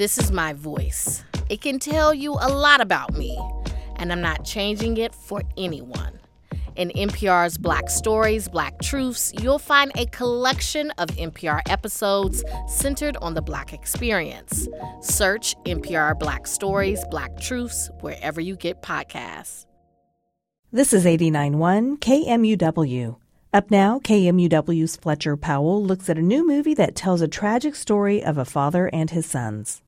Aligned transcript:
This 0.00 0.16
is 0.16 0.32
my 0.32 0.54
voice. 0.54 1.22
It 1.50 1.60
can 1.60 1.78
tell 1.78 2.14
you 2.14 2.32
a 2.32 2.48
lot 2.48 2.80
about 2.80 3.12
me, 3.18 3.38
and 3.96 4.10
I'm 4.10 4.22
not 4.22 4.46
changing 4.46 4.96
it 4.96 5.14
for 5.14 5.42
anyone. 5.58 6.18
In 6.74 6.88
NPR's 6.96 7.58
Black 7.58 7.90
Stories, 7.90 8.48
Black 8.48 8.80
Truths, 8.80 9.30
you'll 9.42 9.58
find 9.58 9.92
a 9.96 10.06
collection 10.06 10.90
of 10.92 11.10
NPR 11.10 11.60
episodes 11.68 12.42
centered 12.66 13.18
on 13.18 13.34
the 13.34 13.42
Black 13.42 13.74
experience. 13.74 14.66
Search 15.02 15.54
NPR 15.66 16.18
Black 16.18 16.46
Stories, 16.46 17.04
Black 17.10 17.38
Truths 17.38 17.90
wherever 18.00 18.40
you 18.40 18.56
get 18.56 18.80
podcasts. 18.80 19.66
This 20.72 20.94
is 20.94 21.04
89.1 21.04 21.98
KMUW. 21.98 23.16
Up 23.52 23.70
now, 23.70 23.98
KMUW's 23.98 24.96
Fletcher 24.96 25.36
Powell 25.36 25.84
looks 25.84 26.08
at 26.08 26.16
a 26.16 26.22
new 26.22 26.46
movie 26.46 26.72
that 26.72 26.94
tells 26.94 27.20
a 27.20 27.28
tragic 27.28 27.74
story 27.74 28.24
of 28.24 28.38
a 28.38 28.46
father 28.46 28.88
and 28.94 29.10
his 29.10 29.26
sons. 29.26 29.82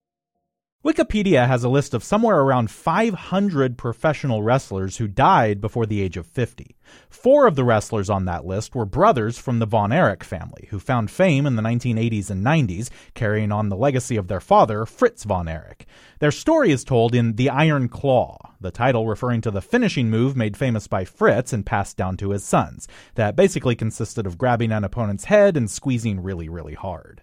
Wikipedia 0.84 1.46
has 1.46 1.62
a 1.62 1.68
list 1.68 1.94
of 1.94 2.02
somewhere 2.02 2.40
around 2.40 2.68
500 2.68 3.78
professional 3.78 4.42
wrestlers 4.42 4.96
who 4.96 5.06
died 5.06 5.60
before 5.60 5.86
the 5.86 6.02
age 6.02 6.16
of 6.16 6.26
50. 6.26 6.74
Four 7.08 7.46
of 7.46 7.54
the 7.54 7.62
wrestlers 7.62 8.10
on 8.10 8.24
that 8.24 8.44
list 8.44 8.74
were 8.74 8.84
brothers 8.84 9.38
from 9.38 9.60
the 9.60 9.66
Von 9.66 9.92
Erich 9.92 10.24
family, 10.24 10.66
who 10.70 10.80
found 10.80 11.08
fame 11.08 11.46
in 11.46 11.54
the 11.54 11.62
1980s 11.62 12.30
and 12.30 12.44
90s, 12.44 12.90
carrying 13.14 13.52
on 13.52 13.68
the 13.68 13.76
legacy 13.76 14.16
of 14.16 14.26
their 14.26 14.40
father, 14.40 14.84
Fritz 14.84 15.22
Von 15.22 15.46
Erich. 15.46 15.86
Their 16.18 16.32
story 16.32 16.72
is 16.72 16.82
told 16.82 17.14
in 17.14 17.36
The 17.36 17.48
Iron 17.48 17.88
Claw, 17.88 18.38
the 18.60 18.72
title 18.72 19.06
referring 19.06 19.40
to 19.42 19.52
the 19.52 19.62
finishing 19.62 20.10
move 20.10 20.36
made 20.36 20.56
famous 20.56 20.88
by 20.88 21.04
Fritz 21.04 21.52
and 21.52 21.64
passed 21.64 21.96
down 21.96 22.16
to 22.16 22.30
his 22.30 22.42
sons, 22.42 22.88
that 23.14 23.36
basically 23.36 23.76
consisted 23.76 24.26
of 24.26 24.36
grabbing 24.36 24.72
an 24.72 24.82
opponent's 24.82 25.26
head 25.26 25.56
and 25.56 25.70
squeezing 25.70 26.20
really, 26.20 26.48
really 26.48 26.74
hard. 26.74 27.22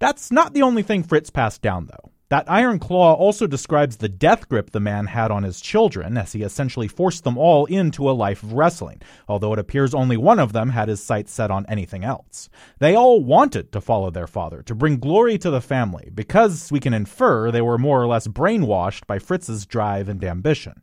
That's 0.00 0.32
not 0.32 0.54
the 0.54 0.62
only 0.62 0.82
thing 0.82 1.04
Fritz 1.04 1.30
passed 1.30 1.62
down, 1.62 1.86
though. 1.86 2.10
That 2.30 2.48
iron 2.48 2.78
claw 2.78 3.14
also 3.14 3.48
describes 3.48 3.96
the 3.96 4.08
death 4.08 4.48
grip 4.48 4.70
the 4.70 4.78
man 4.78 5.06
had 5.06 5.32
on 5.32 5.42
his 5.42 5.60
children, 5.60 6.16
as 6.16 6.30
he 6.30 6.42
essentially 6.42 6.86
forced 6.86 7.24
them 7.24 7.36
all 7.36 7.66
into 7.66 8.08
a 8.08 8.12
life 8.12 8.44
of 8.44 8.52
wrestling, 8.52 9.02
although 9.28 9.52
it 9.52 9.58
appears 9.58 9.92
only 9.94 10.16
one 10.16 10.38
of 10.38 10.52
them 10.52 10.70
had 10.70 10.88
his 10.88 11.02
sights 11.02 11.32
set 11.32 11.50
on 11.50 11.66
anything 11.68 12.04
else. 12.04 12.48
They 12.78 12.94
all 12.94 13.20
wanted 13.20 13.72
to 13.72 13.80
follow 13.80 14.10
their 14.10 14.28
father, 14.28 14.62
to 14.62 14.76
bring 14.76 15.00
glory 15.00 15.38
to 15.38 15.50
the 15.50 15.60
family, 15.60 16.08
because 16.14 16.70
we 16.70 16.78
can 16.78 16.94
infer 16.94 17.50
they 17.50 17.62
were 17.62 17.78
more 17.78 18.00
or 18.00 18.06
less 18.06 18.28
brainwashed 18.28 19.08
by 19.08 19.18
Fritz's 19.18 19.66
drive 19.66 20.08
and 20.08 20.22
ambition. 20.22 20.82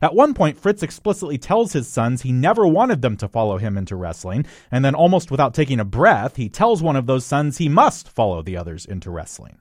At 0.00 0.14
one 0.14 0.32
point, 0.32 0.56
Fritz 0.56 0.82
explicitly 0.82 1.36
tells 1.36 1.74
his 1.74 1.88
sons 1.88 2.22
he 2.22 2.32
never 2.32 2.66
wanted 2.66 3.02
them 3.02 3.18
to 3.18 3.28
follow 3.28 3.58
him 3.58 3.76
into 3.76 3.96
wrestling, 3.96 4.46
and 4.70 4.82
then 4.82 4.94
almost 4.94 5.30
without 5.30 5.52
taking 5.52 5.78
a 5.78 5.84
breath, 5.84 6.36
he 6.36 6.48
tells 6.48 6.82
one 6.82 6.96
of 6.96 7.04
those 7.04 7.26
sons 7.26 7.58
he 7.58 7.68
must 7.68 8.08
follow 8.08 8.40
the 8.40 8.56
others 8.56 8.86
into 8.86 9.10
wrestling. 9.10 9.58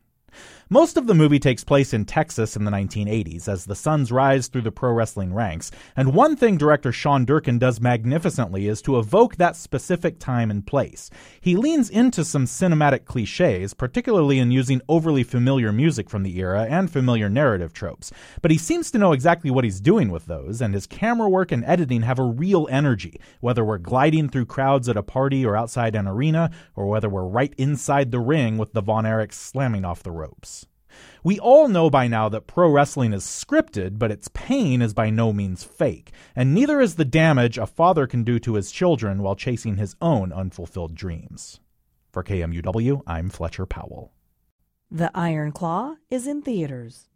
Most 0.70 0.98
of 0.98 1.06
the 1.06 1.14
movie 1.14 1.38
takes 1.38 1.64
place 1.64 1.94
in 1.94 2.06
Texas 2.06 2.56
in 2.56 2.66
the 2.66 2.72
1980s 2.72 3.48
as 3.48 3.66
the 3.66 3.76
Sons 3.76 4.12
rise 4.12 4.48
through 4.48 4.64
the 4.64 4.72
pro 4.72 4.92
wrestling 4.92 5.32
ranks, 5.32 5.70
and 5.96 6.16
one 6.16 6.36
thing 6.36 6.58
director 6.58 6.92
Sean 6.92 7.24
Durkin 7.24 7.60
does 7.60 7.80
magnificently 7.80 8.68
is 8.68 8.82
to 8.82 8.98
evoke 8.98 9.36
that 9.36 9.56
specific 9.56 10.18
time 10.18 10.50
and 10.50 10.66
place. 10.66 11.12
He 11.40 11.56
leans 11.56 11.92
into 11.92 12.26
some 12.26 12.46
cinematic 12.46 13.06
cliches, 13.06 13.76
particularly 13.76 14.40
in 14.40 14.50
using 14.50 14.82
overly 14.90 15.22
familiar 15.22 15.72
music 15.72 16.10
from 16.10 16.24
the 16.24 16.36
era 16.40 16.66
and 16.68 16.90
familiar 16.90 17.30
narrative 17.30 17.72
tropes, 17.72 18.12
but 18.42 18.50
he 18.50 18.58
seems 18.58 18.90
to 18.90 18.98
know 18.98 19.12
exactly 19.12 19.52
what 19.52 19.66
he's 19.66 19.80
doing 19.80 20.10
with 20.10 20.26
those, 20.26 20.62
and 20.62 20.74
his 20.74 20.88
camera 20.88 21.30
work 21.30 21.52
and 21.52 21.64
editing 21.66 22.02
have 22.02 22.18
a 22.18 22.24
real 22.24 22.68
energy, 22.72 23.20
whether 23.40 23.64
we're 23.64 23.78
gliding 23.78 24.30
through 24.30 24.48
crowds 24.48 24.90
at 24.90 24.98
a 24.98 25.04
party 25.04 25.46
or 25.46 25.56
outside 25.56 25.94
an 25.94 26.08
arena, 26.08 26.50
or 26.76 26.88
whether 26.88 27.08
we're 27.08 27.24
right 27.24 27.54
inside 27.60 28.10
the 28.10 28.20
ring 28.20 28.58
with 28.58 28.74
the 28.74 28.82
Von 28.82 29.04
Erichs 29.04 29.34
slamming 29.34 29.86
off 29.86 30.02
the 30.02 30.12
We 31.24 31.40
all 31.40 31.68
know 31.68 31.90
by 31.90 32.08
now 32.08 32.30
that 32.30 32.48
pro 32.48 32.70
wrestling 32.70 33.14
is 33.14 33.24
scripted, 33.24 34.00
but 34.00 34.12
its 34.12 34.30
pain 34.34 34.82
is 34.82 34.94
by 34.94 35.10
no 35.10 35.34
means 35.34 35.64
fake, 35.64 36.12
and 36.36 36.54
neither 36.54 36.80
is 36.80 36.96
the 36.96 37.06
damage 37.06 37.58
a 37.58 37.66
father 37.66 38.08
can 38.08 38.24
do 38.24 38.40
to 38.40 38.54
his 38.54 38.72
children 38.72 39.22
while 39.22 39.36
chasing 39.36 39.78
his 39.78 39.96
own 40.02 40.32
unfulfilled 40.32 40.96
dreams. 40.96 41.60
For 42.12 42.24
KMUW, 42.24 43.02
I'm 43.06 43.30
Fletcher 43.30 43.66
Powell. 43.66 44.14
The 44.90 45.12
Iron 45.14 45.52
Claw 45.52 45.96
is 46.10 46.28
in 46.28 46.42
theaters. 46.42 47.10